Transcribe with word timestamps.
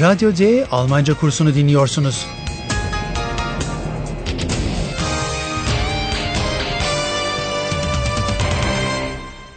Radyo 0.00 0.36
D 0.36 0.66
Almanca 0.70 1.14
kursunu 1.14 1.54
dinliyorsunuz. 1.54 2.26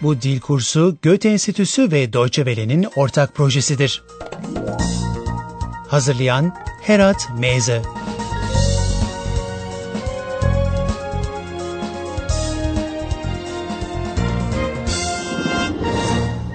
Bu 0.01 0.21
dil 0.21 0.39
kursu 0.39 0.97
Goethe 1.03 1.29
Enstitüsü 1.29 1.91
ve 1.91 2.13
Deutsche 2.13 2.45
Welle'nin 2.45 2.87
ortak 2.95 3.35
projesidir. 3.35 4.03
Hazırlayan 5.87 6.55
Herat 6.81 7.29
Meze 7.39 7.81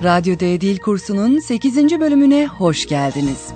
Radyo 0.04 0.40
D 0.40 0.60
Dil 0.60 0.78
kursunun 0.78 1.38
8. 1.38 2.00
bölümüne 2.00 2.46
hoş 2.46 2.86
geldiniz. 2.86 3.53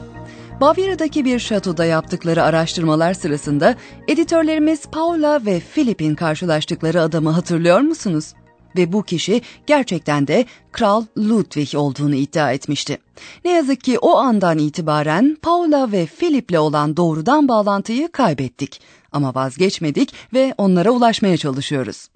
Bavyera'daki 0.60 1.24
bir 1.24 1.38
şatoda 1.38 1.84
yaptıkları 1.84 2.42
araştırmalar 2.42 3.14
sırasında 3.14 3.74
editörlerimiz 4.08 4.86
Paula 4.86 5.46
ve 5.46 5.60
Philip'in 5.60 6.14
karşılaştıkları 6.14 7.02
adamı 7.02 7.30
hatırlıyor 7.30 7.80
musunuz? 7.80 8.34
Ve 8.76 8.92
bu 8.92 9.02
kişi 9.02 9.42
gerçekten 9.66 10.26
de 10.26 10.44
Kral 10.72 11.04
Ludwig 11.18 11.74
olduğunu 11.74 12.14
iddia 12.14 12.52
etmişti. 12.52 12.98
Ne 13.44 13.50
yazık 13.50 13.80
ki 13.80 13.98
o 13.98 14.16
andan 14.16 14.58
itibaren 14.58 15.36
Paula 15.42 15.92
ve 15.92 16.06
Philip'le 16.06 16.58
olan 16.58 16.96
doğrudan 16.96 17.48
bağlantıyı 17.48 18.12
kaybettik. 18.12 18.80
Ama 19.12 19.34
vazgeçmedik 19.34 20.14
ve 20.34 20.54
onlara 20.58 20.90
ulaşmaya 20.90 21.36
çalışıyoruz. 21.36 22.08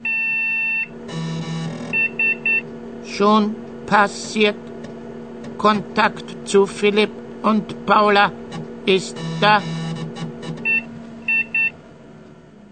Schon 3.07 3.55
passiert. 3.87 4.57
Kontakt 5.59 6.25
zu 6.47 6.67
Philipp 6.67 7.22
und 7.43 7.87
Paula 7.87 8.33
ist 8.87 9.17
da. 9.41 9.63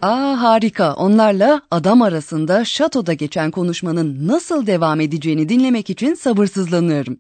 Aa 0.03 0.41
harika. 0.41 0.95
Onlarla 0.95 1.63
adam 1.71 2.03
arasında 2.03 2.65
şatoda 2.65 3.13
geçen 3.13 3.51
konuşmanın 3.51 4.29
nasıl 4.29 4.67
devam 4.67 5.01
edeceğini 5.01 5.49
dinlemek 5.49 5.91
için 5.91 6.15
sabırsızlanıyorum. 6.15 7.17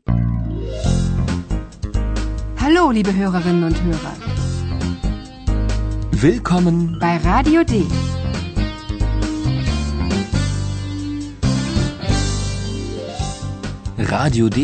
Hallo, 2.56 2.94
liebe 2.94 3.12
Hörerinnen 3.12 3.62
und 3.62 3.76
Hörer. 3.76 4.30
Willkommen 6.12 7.00
bei 7.00 7.20
Radio 7.24 7.68
D. 7.68 7.82
Radio 14.10 14.50
D. 14.50 14.56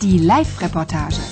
Die 0.00 0.18
Live-Reportage. 0.28 1.27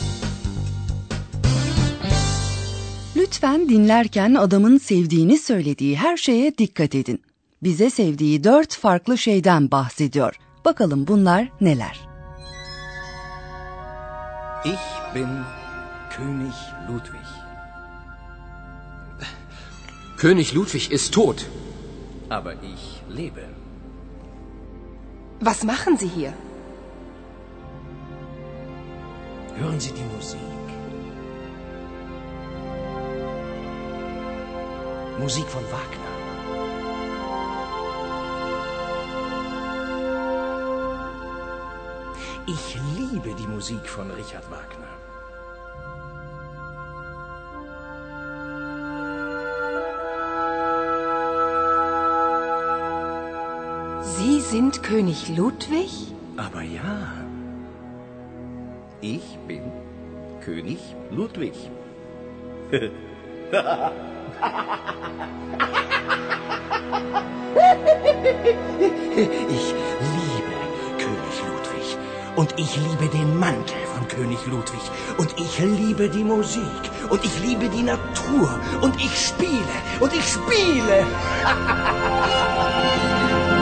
Lütfen 3.27 3.69
dinlerken 3.69 4.35
adamın 4.35 4.79
sevdiğini 4.79 5.39
söylediği 5.39 5.97
her 5.97 6.17
şeye 6.17 6.59
dikkat 6.59 6.95
edin. 6.95 7.23
Bize 7.63 7.91
sevdiği 7.91 8.45
dört 8.45 8.77
farklı 8.77 9.19
şeyden 9.19 9.71
bahsediyor. 9.71 10.35
Bakalım 10.65 11.07
bunlar 11.07 11.49
neler? 11.61 12.01
Ich 14.65 15.15
bin 15.15 15.29
König 16.11 16.53
Ludwig. 16.89 17.27
König 20.19 20.55
Ludwig 20.55 20.93
ist 20.93 21.13
tot. 21.13 21.47
Aber 22.31 22.53
ich 22.53 23.17
lebe. 23.19 23.45
Was 25.39 25.65
machen 25.65 25.97
Sie 25.97 26.09
hier? 26.17 26.33
Hören 29.61 29.81
Sie 29.81 29.91
die 29.97 30.17
Musik. 30.17 30.56
Musik 35.19 35.47
von 35.49 35.65
Wagner. 35.73 36.17
Ich 42.47 42.79
liebe 42.97 43.35
die 43.35 43.47
Musik 43.47 43.89
von 43.89 44.11
Richard 44.11 44.45
Wagner. 44.51 44.87
Sie 54.03 54.41
sind 54.41 54.83
König 54.83 55.35
Ludwig? 55.35 56.13
Aber 56.37 56.61
ja, 56.61 57.25
ich 59.01 59.39
bin 59.49 59.73
König 60.43 60.79
Ludwig. 61.11 61.55
Ich 69.49 69.75
liebe 70.13 70.55
König 70.99 71.43
Ludwig. 71.47 71.99
Und 72.37 72.59
ich 72.59 72.77
liebe 72.77 73.09
den 73.09 73.39
Mantel 73.39 73.77
von 73.95 74.07
König 74.09 74.47
Ludwig. 74.47 74.81
Und 75.17 75.35
ich 75.39 75.59
liebe 75.59 76.09
die 76.11 76.25
Musik. 76.25 76.63
Und 77.09 77.25
ich 77.25 77.41
liebe 77.41 77.69
die 77.69 77.83
Natur. 77.83 78.61
Und 78.83 78.97
ich 78.97 79.19
spiele. 79.19 79.65
Und 80.01 80.13
ich 80.13 80.27
spiele. 80.29 81.07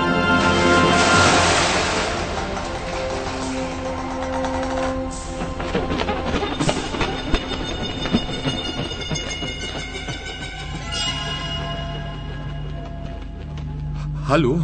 Hallo? 14.35 14.59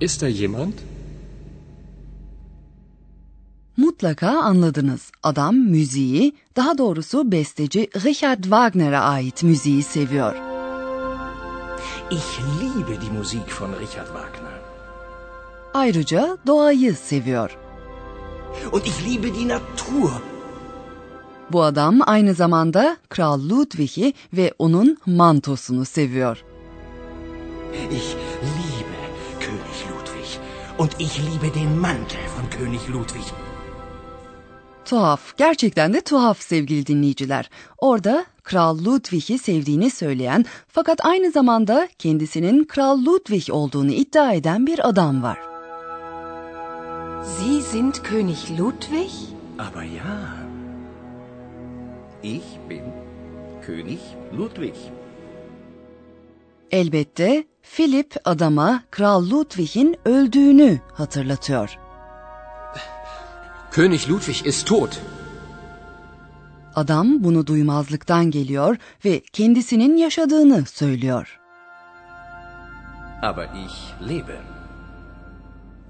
Ist 0.00 0.22
da 0.22 0.30
jemand? 0.30 0.72
Mutlaka 3.76 4.28
anladınız. 4.28 5.10
Adam 5.22 5.56
müziği, 5.56 6.34
daha 6.56 6.78
doğrusu 6.78 7.32
besteci 7.32 7.90
Richard 8.04 8.42
Wagner'a 8.42 9.00
ait 9.00 9.42
müziği 9.42 9.82
seviyor. 9.82 10.34
Ich 12.10 12.40
liebe 12.60 13.00
die 13.00 13.10
Musik 13.18 13.62
von 13.62 13.72
Richard 13.72 14.06
Wagner. 14.06 14.60
Ayrıca 15.74 16.38
doğayı 16.46 16.94
seviyor. 16.94 17.58
Und 18.72 18.82
ich 18.84 19.06
liebe 19.06 19.34
die 19.34 19.48
Natur. 19.48 20.10
Bu 21.52 21.62
adam 21.62 21.98
aynı 22.06 22.34
zamanda 22.34 22.96
Kral 23.08 23.40
Ludwig'i 23.48 24.12
ve 24.32 24.54
onun 24.58 24.96
mantosunu 25.06 25.84
seviyor. 25.84 26.44
Ich 27.90 28.16
liebe 28.42 28.98
König 29.40 29.78
Ludwig. 29.90 30.38
Und 30.78 30.92
ich 30.98 31.18
liebe 31.18 31.50
den 31.50 31.78
Mantel 31.78 32.24
von 32.36 32.48
König 32.50 32.88
Ludwig. 32.88 33.32
Tuhaf, 34.84 35.36
gerçekten 35.36 35.92
de 35.92 36.00
tuhaf 36.00 36.40
sevgili 36.40 36.86
dinleyiciler. 36.86 37.50
Orada 37.78 38.24
Kral 38.42 38.78
Ludwig'i 38.84 39.38
sevdiğini 39.38 39.90
söyleyen 39.90 40.44
fakat 40.68 41.04
aynı 41.04 41.30
zamanda 41.30 41.88
kendisinin 41.98 42.64
Kral 42.64 43.04
Ludwig 43.04 43.50
olduğunu 43.50 43.92
iddia 43.92 44.32
eden 44.32 44.66
bir 44.66 44.88
adam 44.88 45.22
var. 45.22 45.38
Sie 47.24 47.62
sind 47.62 47.94
König 47.94 48.58
Ludwig? 48.58 49.10
Aber 49.58 49.82
ja, 49.82 50.46
ich 52.22 52.44
bin 52.70 52.82
König 53.66 54.00
Ludwig. 54.38 54.74
Elbette 56.70 57.44
Philip 57.76 58.14
adama 58.24 58.82
Kral 58.90 59.30
Ludwig'in 59.30 59.96
öldüğünü 60.04 60.80
hatırlatıyor. 60.94 61.78
König 63.70 64.00
Ludwig 64.10 64.46
ist 64.46 64.66
tot. 64.66 65.00
Adam 66.74 67.24
bunu 67.24 67.46
duymazlıktan 67.46 68.30
geliyor 68.30 68.76
ve 69.04 69.20
kendisinin 69.32 69.96
yaşadığını 69.96 70.66
söylüyor. 70.66 71.38
Aber 73.22 73.44
ich 73.44 74.08
lebe. 74.08 74.40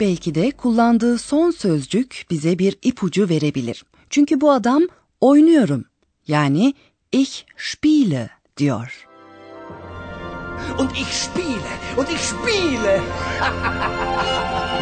Belki 0.00 0.35
de 0.35 0.50
kullandığı 0.50 1.19
son 1.19 1.50
sözcük 1.50 2.26
bize 2.31 2.58
bir 2.58 2.79
ipucu 2.82 3.29
verebilir. 3.29 3.85
Çünkü 4.11 4.41
bu 4.41 4.52
adam 4.52 4.82
oynuyorum 5.20 5.85
yani 6.29 6.75
ich 7.12 7.44
spiele 7.56 8.31
diyor. 8.56 9.07
Und 10.78 10.90
ich 11.02 11.12
spiele. 11.22 11.72
Und 11.96 12.08
ich 12.10 12.20
spiele. 12.20 13.00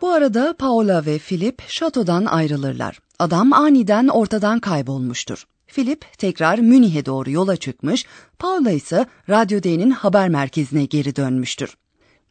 Bu 0.00 0.10
arada 0.10 0.54
Paula 0.58 1.06
ve 1.06 1.18
Philip 1.18 1.62
şatodan 1.68 2.24
ayrılırlar. 2.24 2.98
Adam 3.18 3.52
aniden 3.52 4.08
ortadan 4.08 4.60
kaybolmuştur. 4.60 5.46
Philip 5.66 6.18
tekrar 6.18 6.58
Münih'e 6.58 7.06
doğru 7.06 7.30
yola 7.30 7.56
çıkmış, 7.56 8.06
Paula 8.38 8.70
ise 8.70 9.06
Radyo 9.28 9.62
D'nin 9.62 9.90
haber 9.90 10.28
merkezine 10.28 10.84
geri 10.84 11.16
dönmüştür. 11.16 11.76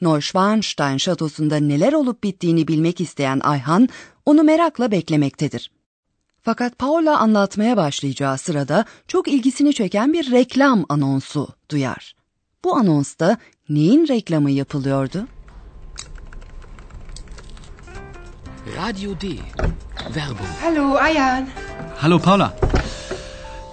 Neuschwanstein 0.02 0.98
şatosunda 0.98 1.58
neler 1.58 1.94
olup 1.94 2.24
bittiğini 2.24 2.68
bilmek 2.68 3.02
isteyen 3.02 3.40
Ayhan 3.44 3.90
onu 4.26 4.44
merakla 4.44 4.92
beklemektedir. 4.92 5.72
Fakat 6.46 6.78
Paula 6.80 7.20
anlatmaya 7.20 7.78
başlayacağı 7.78 8.38
sırada 8.38 8.86
çok 9.08 9.28
ilgisini 9.28 9.74
çeken 9.74 10.14
bir 10.14 10.32
reklam 10.32 10.86
anonsu 10.90 11.48
duyar. 11.72 12.16
Bu 12.64 12.76
anonsta 12.76 13.38
neyin 13.70 14.08
reklamı 14.08 14.52
yapılıyordu? 14.52 15.28
Radio 18.78 19.12
D. 19.22 19.28
Werbung. 19.98 20.50
Hallo, 20.62 20.96
Ayan. 20.96 21.48
Hallo 21.98 22.20
Paula. 22.20 22.54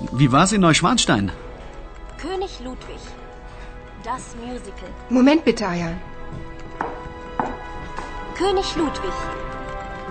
Wie 0.00 0.24
war's 0.24 0.52
in 0.52 0.60
Neuschwanstein? 0.60 1.30
König 2.18 2.50
Ludwig. 2.64 3.00
Das 4.04 4.22
Musical. 4.46 4.90
Moment 5.10 5.46
bitte, 5.46 5.66
Ayan. 5.66 5.94
König 8.34 8.76
Ludwig. 8.76 9.14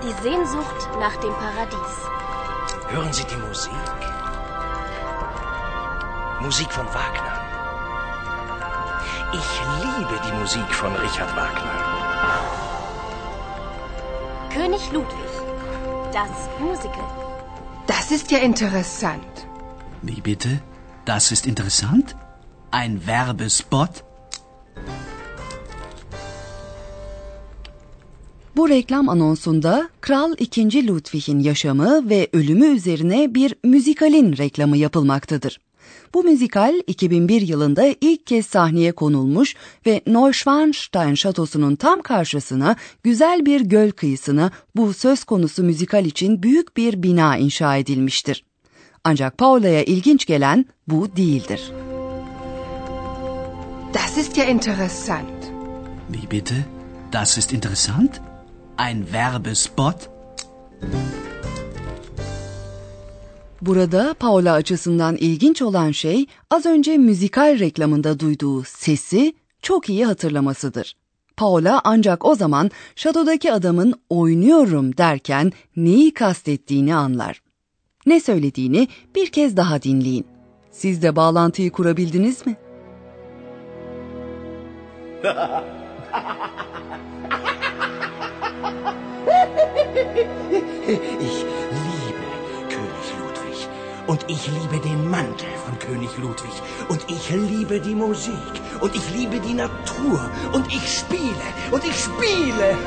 Die 0.04 0.24
Sehnsucht 0.24 1.00
nach 1.00 1.16
dem 1.22 1.34
Paradies. 1.34 2.10
Hören 2.92 3.14
Sie 3.14 3.24
die 3.26 3.38
Musik? 3.38 3.72
Musik 6.42 6.72
von 6.72 6.88
Wagner. 6.88 7.36
Ich 9.32 9.50
liebe 9.84 10.20
die 10.26 10.32
Musik 10.40 10.74
von 10.74 10.96
Richard 10.96 11.36
Wagner. 11.36 11.76
König 14.52 14.92
Ludwig. 14.92 15.34
Das 16.12 16.50
Musical. 16.60 17.10
Das 17.86 18.10
ist 18.10 18.32
ja 18.32 18.40
interessant. 18.40 19.46
Wie 20.02 20.22
bitte? 20.22 20.60
Das 21.06 21.32
ist 21.32 21.46
interessant? 21.46 22.16
Ein 22.72 23.06
Werbespot? 23.06 24.04
Bu 28.70 28.74
reklam 28.74 29.10
anonsunda 29.10 29.90
Kral 30.02 30.36
II. 30.40 30.88
Ludwig'in 30.88 31.40
yaşamı 31.40 32.10
ve 32.10 32.30
ölümü 32.34 32.66
üzerine 32.66 33.36
bir 33.36 33.56
müzikalin 33.64 34.38
reklamı 34.38 34.78
yapılmaktadır. 34.78 35.60
Bu 36.14 36.24
müzikal 36.24 36.74
2001 36.88 37.42
yılında 37.42 37.96
ilk 38.02 38.28
kez 38.28 38.46
sahneye 38.46 38.92
konulmuş 38.92 39.56
ve 39.86 40.02
Neuschwanstein 40.08 41.14
şatosunun 41.14 41.76
tam 41.76 42.02
karşısına 42.02 42.76
güzel 43.04 43.46
bir 43.46 43.62
göl 43.62 43.92
kıyısına 43.92 44.52
bu 44.76 44.94
söz 44.94 45.24
konusu 45.24 45.64
müzikal 45.64 46.06
için 46.06 46.44
büyük 46.44 46.78
bir 46.78 47.04
bina 47.04 47.38
inşa 47.38 47.76
edilmiştir. 47.76 48.44
Ancak 49.04 49.38
Paula'ya 49.38 49.84
ilginç 49.84 50.26
gelen 50.26 50.66
bu 50.88 51.16
değildir. 51.16 51.72
Das 53.94 54.18
ist 54.18 54.36
ja 54.36 54.44
interessant. 54.44 55.52
Wie 56.14 56.32
bitte? 56.32 56.56
Das 57.14 57.38
ist 57.38 57.54
interessant? 57.54 58.29
Ein 58.88 59.04
Werbespot? 59.04 60.10
Burada 63.62 64.14
Paula 64.14 64.54
açısından 64.54 65.16
ilginç 65.16 65.62
olan 65.62 65.92
şey 65.92 66.26
az 66.52 66.66
önce 66.66 66.98
müzikal 66.98 67.60
reklamında 67.60 68.20
duyduğu 68.20 68.64
sesi 68.64 69.34
çok 69.62 69.90
iyi 69.90 70.06
hatırlamasıdır. 70.06 70.96
Paula 71.38 71.82
ancak 71.84 72.26
o 72.26 72.36
zaman 72.36 72.72
şatodaki 72.96 73.54
adamın 73.54 73.94
oynuyorum 74.10 74.98
derken 74.98 75.52
neyi 75.76 76.14
kastettiğini 76.14 76.96
anlar. 76.96 77.42
Ne 78.06 78.20
söylediğini 78.20 78.88
bir 79.16 79.32
kez 79.32 79.58
daha 79.58 79.82
dinleyin. 79.82 80.28
Siz 80.72 81.02
de 81.02 81.16
bağlantıyı 81.16 81.72
kurabildiniz 81.72 82.46
mi? 82.48 82.56
Ich 90.92 91.38
liebe 91.86 92.26
König 92.74 93.08
Ludwig. 93.20 93.58
Und 94.08 94.22
ich 94.28 94.48
liebe 94.48 94.80
den 94.88 95.08
Mantel 95.08 95.54
von 95.66 95.78
König 95.78 96.18
Ludwig. 96.18 96.56
Und 96.90 97.06
ich 97.08 97.30
liebe 97.30 97.80
die 97.80 97.96
Musik. 97.96 98.54
Und 98.82 98.96
ich 98.96 99.08
liebe 99.16 99.40
die 99.40 99.54
Natur. 99.54 100.20
Und 100.52 100.66
ich 100.78 100.98
spiele. 100.98 101.48
Und 101.72 101.86
ich 101.86 101.96
spiele. 101.96 102.70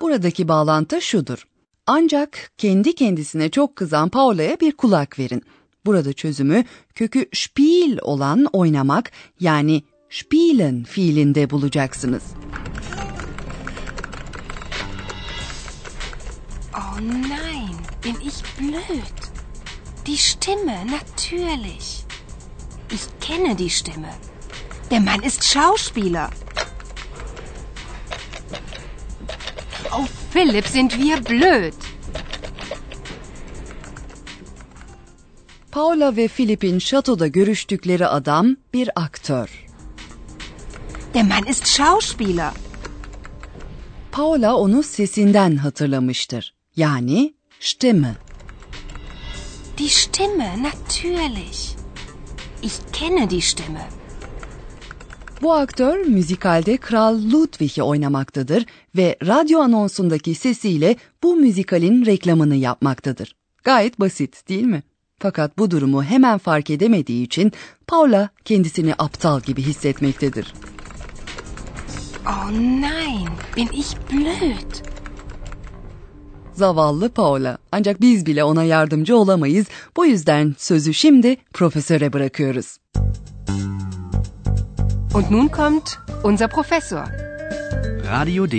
Buradaki 0.00 0.48
bağlantı 0.48 1.00
şudur. 1.00 1.46
Ancak 1.86 2.50
kendi 2.58 2.94
kendisine 2.94 3.50
çok 3.50 3.76
kızan 3.76 4.08
Paula'ya 4.08 4.60
bir 4.60 4.72
kulak 4.72 5.18
verin. 5.18 5.42
Burada 5.86 6.12
çözümü 6.12 6.64
kökü 6.94 7.26
spiel 7.32 7.98
olan 8.02 8.44
oynamak 8.52 9.10
yani 9.40 9.82
spielen 10.10 10.84
fiilinde 10.84 11.50
bulacaksınız. 11.50 12.22
Oh 16.96 17.02
nein, 17.02 17.76
bin 18.04 18.16
ich 18.30 18.42
blöd. 18.58 19.16
Die 20.06 20.16
Stimme, 20.16 20.76
natürlich. 20.86 22.04
Ich 22.90 23.04
kenne 23.20 23.54
die 23.54 23.70
Stimme. 23.70 24.12
Der 24.90 25.00
Mann 25.00 25.22
ist 25.22 25.44
Schauspieler. 25.44 26.30
Oh, 29.92 30.06
Philipp, 30.32 30.66
sind 30.66 30.92
wir 30.98 31.20
blöd. 31.20 31.74
Paula 35.70 36.16
ve 36.16 36.28
Philip'in 36.28 36.78
şatoda 36.78 37.26
görüştükleri 37.26 38.06
adam 38.06 38.56
bir 38.72 38.90
aktör. 38.96 39.66
Der 41.14 41.24
Mann 41.24 41.46
ist 41.46 41.66
Schauspieler. 41.66 42.52
Paula 44.12 44.56
onu 44.56 44.82
sesinden 44.82 45.56
hatırlamıştır. 45.56 46.55
Yani 46.76 47.34
Stimme. 47.60 48.16
Die 49.78 49.88
Stimme, 49.88 50.62
natürlich. 50.62 51.76
Ich 52.62 52.72
kenne 52.92 53.30
die 53.30 53.40
Stimme. 53.40 53.88
Bu 55.42 55.52
aktör 55.52 55.98
müzikalde 55.98 56.76
Kral 56.76 57.20
Ludwig'i 57.32 57.82
oynamaktadır 57.82 58.66
ve 58.96 59.16
radyo 59.26 59.60
anonsundaki 59.60 60.34
sesiyle 60.34 60.96
bu 61.22 61.36
müzikalin 61.36 62.06
reklamını 62.06 62.56
yapmaktadır. 62.56 63.36
Gayet 63.64 64.00
basit 64.00 64.48
değil 64.48 64.64
mi? 64.64 64.82
Fakat 65.18 65.58
bu 65.58 65.70
durumu 65.70 66.04
hemen 66.04 66.38
fark 66.38 66.70
edemediği 66.70 67.26
için 67.26 67.52
Paula 67.86 68.28
kendisini 68.44 68.94
aptal 68.98 69.40
gibi 69.40 69.62
hissetmektedir. 69.62 70.54
Oh 72.26 72.50
nein, 72.50 73.28
bin 73.56 73.68
ich 73.72 73.96
blöd. 74.12 74.95
Zavallı 76.56 77.08
Paula. 77.08 77.58
Ancak 77.72 78.00
biz 78.00 78.26
bile 78.26 78.44
ona 78.44 78.64
yardımcı 78.64 79.16
olamayız. 79.16 79.66
Bu 79.96 80.06
yüzden 80.06 80.54
sözü 80.58 80.94
şimdi 80.94 81.36
profesöre 81.52 82.12
bırakıyoruz. 82.12 82.76
Und 85.14 85.30
nun 85.30 85.48
kommt 85.48 85.98
unser 86.24 86.50
Professor. 86.50 87.06
Radio 88.10 88.50
D. 88.50 88.56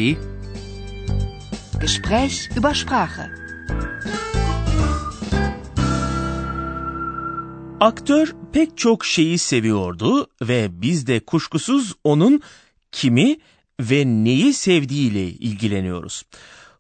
Gespräch 1.82 2.58
über 2.58 2.74
Sprache. 2.74 3.38
Aktör 7.80 8.36
pek 8.54 8.78
çok 8.78 9.06
şeyi 9.06 9.38
seviyordu 9.38 10.28
ve 10.42 10.82
biz 10.82 11.08
de 11.08 11.20
kuşkusuz 11.20 11.94
onun 12.04 12.42
kimi 12.92 13.38
ve 13.80 14.06
neyi 14.06 14.54
sevdiğiyle 14.54 15.24
ilgileniyoruz. 15.24 16.24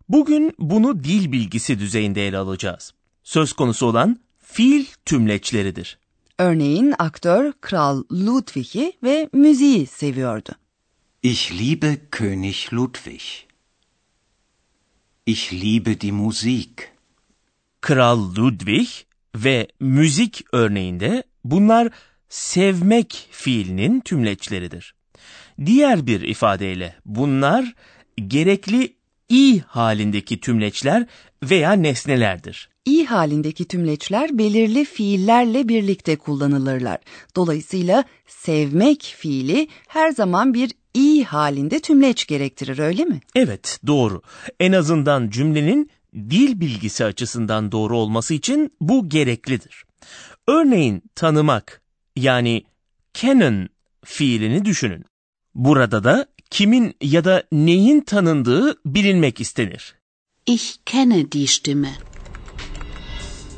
Bugün 0.09 0.53
bunu 0.59 1.03
dil 1.03 1.31
bilgisi 1.31 1.79
düzeyinde 1.79 2.27
ele 2.27 2.37
alacağız. 2.37 2.93
Söz 3.23 3.53
konusu 3.53 3.85
olan 3.85 4.19
fiil 4.39 4.85
tümleçleridir. 5.05 5.99
Örneğin 6.37 6.93
aktör 6.99 7.53
Kral 7.61 8.03
Ludwig'i 8.11 8.93
ve 9.03 9.29
müziği 9.33 9.87
seviyordu. 9.87 10.49
Ich 11.23 11.51
liebe 11.51 11.97
König 12.11 12.55
Ludwig. 12.73 13.21
Ich 15.25 15.53
liebe 15.53 16.01
die 16.01 16.11
Musik. 16.11 16.89
Kral 17.81 18.35
Ludwig 18.35 18.87
ve 19.35 19.67
müzik 19.79 20.45
örneğinde 20.51 21.23
bunlar 21.43 21.89
sevmek 22.29 23.27
fiilinin 23.31 23.99
tümleçleridir. 23.99 24.95
Diğer 25.65 26.07
bir 26.07 26.21
ifadeyle 26.21 26.95
bunlar 27.05 27.73
gerekli 28.27 28.96
i 29.29 29.59
halindeki 29.67 30.39
tümleçler 30.39 31.05
veya 31.43 31.71
nesnelerdir. 31.71 32.69
İ 32.85 33.05
halindeki 33.05 33.65
tümleçler 33.65 34.37
belirli 34.37 34.85
fiillerle 34.85 35.67
birlikte 35.67 36.15
kullanılırlar. 36.15 36.97
Dolayısıyla 37.35 38.03
sevmek 38.27 39.15
fiili 39.17 39.67
her 39.87 40.11
zaman 40.11 40.53
bir 40.53 40.71
i 40.93 41.23
halinde 41.23 41.79
tümleç 41.79 42.27
gerektirir 42.27 42.79
öyle 42.79 43.05
mi? 43.05 43.19
Evet, 43.35 43.79
doğru. 43.87 44.21
En 44.59 44.71
azından 44.71 45.29
cümlenin 45.29 45.91
dil 46.15 46.59
bilgisi 46.59 47.05
açısından 47.05 47.71
doğru 47.71 47.97
olması 47.97 48.33
için 48.33 48.73
bu 48.81 49.09
gereklidir. 49.09 49.83
Örneğin 50.47 51.03
tanımak 51.15 51.81
yani 52.15 52.63
kennen 53.13 53.69
fiilini 54.05 54.65
düşünün. 54.65 55.05
Burada 55.55 56.03
da 56.03 56.27
kimin 56.49 56.95
ya 57.01 57.25
da 57.25 57.43
neyin 57.51 58.01
tanındığı 58.01 58.77
bilinmek 58.85 59.41
istenir. 59.41 59.95
Ich 60.45 60.75
kenne 60.85 61.31
die 61.31 61.47
Stimme. 61.47 61.91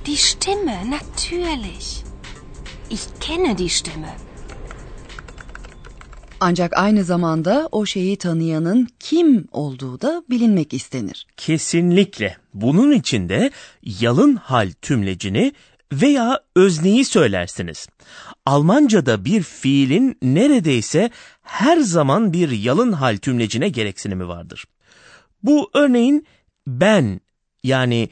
Die 0.06 0.18
Stimme, 0.18 0.92
natürlich. 0.92 2.04
Ich 2.90 3.02
kenne 3.20 3.58
die 3.58 3.70
Stimme. 3.70 4.18
Ancak 6.40 6.78
aynı 6.78 7.04
zamanda 7.04 7.70
o 7.72 7.86
şeyi 7.86 8.18
tanıyanın 8.18 8.88
kim 9.00 9.48
olduğu 9.52 10.02
da 10.02 10.24
bilinmek 10.30 10.74
istenir. 10.74 11.28
Kesinlikle. 11.38 12.38
Bunun 12.54 12.92
için 12.92 13.30
de 13.30 13.52
yalın 13.84 14.36
hal 14.36 14.72
tümlecini 14.82 15.54
veya 15.92 16.40
özneyi 16.56 17.06
söylersiniz. 17.06 17.88
Almanca'da 18.46 19.26
bir 19.26 19.44
fiilin 19.44 20.18
neredeyse 20.22 21.10
her 21.42 21.78
zaman 21.78 22.34
bir 22.34 22.50
yalın 22.50 22.92
hal 22.92 23.18
tümlecine 23.18 23.70
gereksinimi 23.70 24.28
vardır. 24.28 24.66
Bu 25.44 25.70
örneğin 25.74 26.28
ben 26.68 27.22
yani 27.64 28.10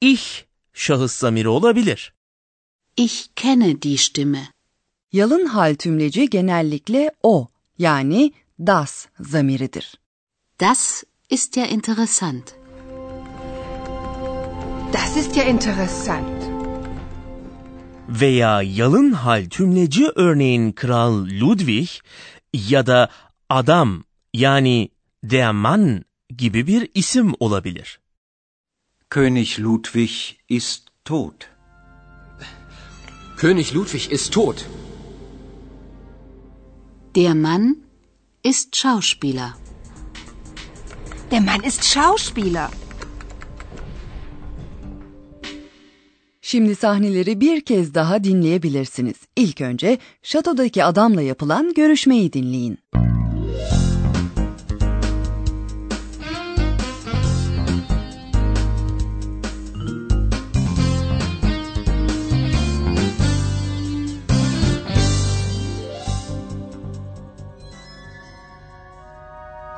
ich 0.00 0.44
şahıs 0.74 1.12
zamiri 1.12 1.48
olabilir. 1.48 2.12
Ich 2.96 3.26
kenne 3.36 3.82
die 3.82 3.96
Stimme. 3.96 4.48
Yalın 5.12 5.46
hal 5.46 5.74
tümleci 5.74 6.30
genellikle 6.30 7.10
o 7.22 7.48
yani 7.78 8.32
das 8.58 9.06
zamiridir. 9.20 9.94
Das 10.60 11.04
ist 11.30 11.56
ja 11.56 11.66
interessant. 11.66 12.54
Das 14.92 15.16
ist 15.16 15.36
ja 15.36 15.42
interessant. 15.42 16.33
Veya 18.08 18.62
yalın 18.62 19.12
hal 19.12 19.48
tümleci 19.48 20.08
örneğin 20.14 20.72
Kral 20.72 21.26
Ludwig 21.40 21.88
ya 22.52 22.86
da 22.86 23.08
adam 23.48 24.04
yani 24.34 24.88
der 25.22 25.52
Mann 25.52 26.04
gibi 26.36 26.66
bir 26.66 26.88
isim 26.94 27.32
olabilir. 27.40 28.00
König 29.10 29.60
Ludwig 29.60 30.10
ist 30.48 30.82
tot. 31.04 31.34
König 33.36 33.74
Ludwig 33.74 34.12
ist 34.12 34.32
tot. 34.32 34.66
Der 37.14 37.34
Mann 37.34 37.76
ist 38.44 38.76
Schauspieler. 38.76 39.54
Der 41.30 41.40
Mann 41.40 41.62
ist 41.62 41.84
Schauspieler. 41.84 42.70
Şimdi 46.54 46.74
sahneleri 46.74 47.40
bir 47.40 47.60
kez 47.60 47.94
daha 47.94 48.24
dinleyebilirsiniz. 48.24 49.16
İlk 49.36 49.60
önce 49.60 49.98
şatodaki 50.22 50.84
adamla 50.84 51.22
yapılan 51.22 51.74
görüşmeyi 51.74 52.32
dinleyin. 52.32 52.78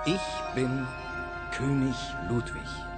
Ich 0.06 0.56
bin 0.56 0.70
König 1.52 1.94
Ludwig. 2.30 2.95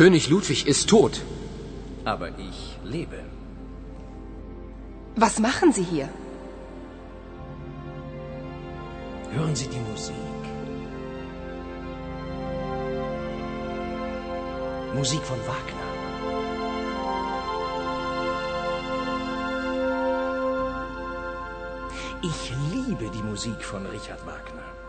König 0.00 0.30
Ludwig 0.30 0.66
ist 0.66 0.88
tot. 0.88 1.20
Aber 2.06 2.28
ich 2.38 2.58
lebe. 2.82 3.18
Was 5.14 5.38
machen 5.38 5.74
Sie 5.74 5.82
hier? 5.82 6.08
Hören 9.34 9.54
Sie 9.54 9.68
die 9.68 9.82
Musik. 9.90 10.40
Musik 14.94 15.20
von 15.20 15.38
Wagner. 15.40 15.88
Ich 22.22 22.52
liebe 22.72 23.10
die 23.10 23.22
Musik 23.22 23.62
von 23.62 23.84
Richard 23.84 24.24
Wagner. 24.24 24.79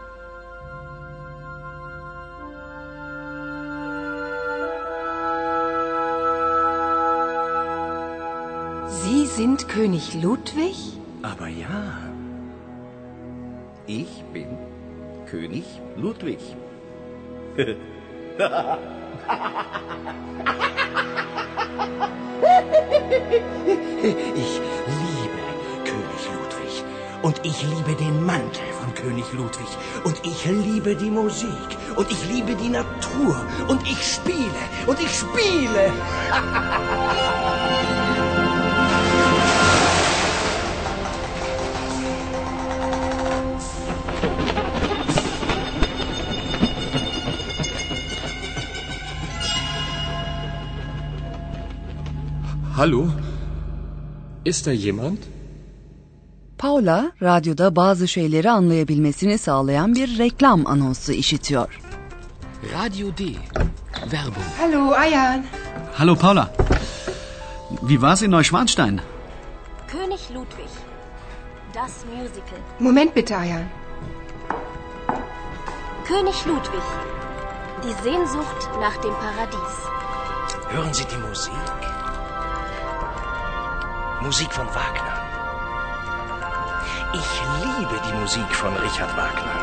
Sind 9.41 9.67
König 9.67 10.13
Ludwig? 10.21 10.77
Aber 11.23 11.47
ja, 11.47 11.97
ich 13.87 14.23
bin 14.31 14.49
König 15.25 15.65
Ludwig. 15.97 16.37
Ich 17.57 17.73
liebe 24.99 25.41
König 25.89 26.23
Ludwig. 26.35 26.83
Und 27.23 27.41
ich 27.43 27.63
liebe 27.63 27.95
den 27.95 28.23
Mantel 28.23 28.71
von 28.79 28.93
König 28.93 29.25
Ludwig. 29.33 29.71
Und 30.03 30.23
ich 30.23 30.45
liebe 30.45 30.95
die 30.95 31.09
Musik. 31.09 31.69
Und 31.95 32.11
ich 32.11 32.29
liebe 32.29 32.53
die 32.53 32.69
Natur. 32.69 33.43
Und 33.67 33.81
ich 33.87 34.05
spiele. 34.05 34.61
Und 34.85 34.99
ich 35.01 35.11
spiele. 35.11 35.91
Hallo? 52.81 53.07
Ist 54.43 54.65
da 54.65 54.73
jemand? 54.75 55.17
Paula 56.57 57.11
radyoda 57.21 57.75
bazı 57.75 58.07
şeyleri 58.07 58.49
anlayabilmesini 58.49 59.37
sağlayan 59.37 59.95
bir 59.95 60.17
reklam 60.17 60.67
anonsu 60.67 61.11
işitiyor. 61.11 61.79
Radio 62.73 63.07
D. 63.07 63.23
Werbung. 63.93 64.45
Hallo, 64.59 64.91
Ayan. 64.91 65.45
Hallo 65.93 66.15
Paula. 66.15 66.53
Wie 67.81 67.95
war's 67.95 68.21
in 68.21 68.31
Neuschwanstein? 68.31 68.99
König 69.87 70.21
Ludwig. 70.35 70.71
Das 71.75 72.05
Musical. 72.05 72.59
Moment 72.79 73.15
bitte, 73.15 73.37
Ayan. 73.37 73.63
König 76.07 76.47
Ludwig. 76.47 76.87
Die 77.83 78.03
Sehnsucht 78.03 78.69
nach 78.79 78.97
dem 78.97 79.13
Paradies. 79.13 79.75
Hören 80.69 80.93
Sie 80.93 81.05
die 81.05 81.27
Musik. 81.29 81.90
Musik 84.23 84.53
von 84.53 84.67
Wagner. 84.67 85.15
Ich 87.21 87.31
liebe 87.63 87.95
die 88.07 88.13
Musik 88.21 88.49
von 88.61 88.73
Richard 88.75 89.13
Wagner. 89.17 89.55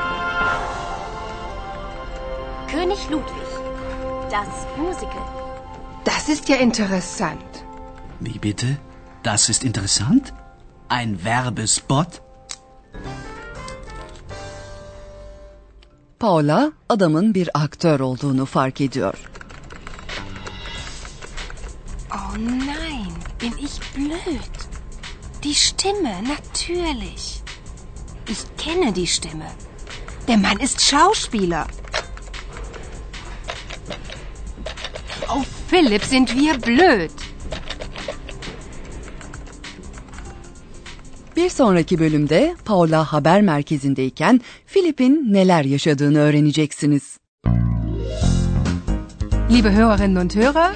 König 2.72 3.08
Ludwig. 3.08 3.50
Das 4.30 4.66
Musical. 4.76 5.26
Das 6.04 6.28
ist 6.28 6.48
ja 6.48 6.56
interessant. 6.56 7.64
Wie 8.18 8.38
bitte? 8.38 8.78
Das 9.22 9.48
ist 9.48 9.62
interessant? 9.62 10.34
Ein 10.88 11.24
Werbespot? 11.24 12.20
Paula 16.18 16.72
adamın 16.88 17.34
bir 17.34 17.48
aktör 17.54 18.00
olduğunu 18.00 18.46
fark 18.46 18.80
ediyor. 18.80 19.14
Oh 22.14 22.36
nein, 22.38 23.12
bin 23.38 23.52
ich 23.66 23.80
blöd. 23.95 24.54
Die 25.45 25.54
Stimme, 25.54 26.14
natürlich. 26.23 27.42
Ich 28.28 28.42
kenne 28.64 28.92
die 28.92 29.07
Stimme. 29.07 29.50
Der 30.26 30.37
Mann 30.37 30.59
ist 30.61 30.80
Schauspieler. 30.80 31.66
Oh, 35.28 35.45
Philipp, 35.71 36.04
sind 36.04 36.35
wir 36.35 36.59
blöd. 36.59 37.11
Bir 41.37 41.50
sonraki 41.50 41.99
bölümde 41.99 42.57
Paula 42.64 43.12
haber 43.12 43.42
merkezindeyken 43.42 44.40
Philip'in 44.66 45.33
neler 45.33 45.64
yaşadığını 45.64 46.18
öğreneceksiniz. 46.18 47.18
Liebe 49.50 49.71
Hörerinnen 49.71 50.21
und 50.21 50.37
Hörer, 50.37 50.75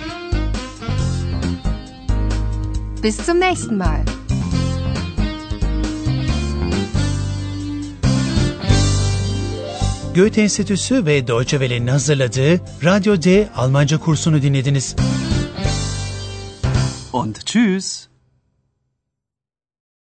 bis 3.03 3.17
zum 3.17 3.39
nächsten 3.39 3.77
Mal. 3.77 4.05
Goethe 10.15 10.43
Enstitüsü 10.43 11.07
ve 11.07 11.27
Deutsche 11.27 11.59
Welle'nin 11.59 11.87
hazırladığı 11.87 12.61
Radyo 12.85 13.23
D 13.23 13.49
Almanca 13.57 13.99
kursunu 13.99 14.43
dinlediniz. 14.43 14.97
Und 17.13 17.47
tschüss. 17.47 18.12